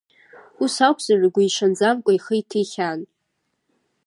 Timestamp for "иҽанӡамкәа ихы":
1.45-2.33